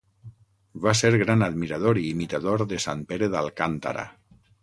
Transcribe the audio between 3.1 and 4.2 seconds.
Pere d'Alcántara.